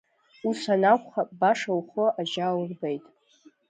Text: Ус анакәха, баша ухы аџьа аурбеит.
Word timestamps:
Ус 0.49 0.61
анакәха, 0.73 1.21
баша 1.39 1.71
ухы 1.79 2.05
аџьа 2.19 2.43
аурбеит. 2.49 3.05